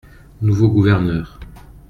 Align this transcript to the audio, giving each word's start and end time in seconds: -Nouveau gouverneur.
-Nouveau 0.41 0.67
gouverneur. 0.67 1.39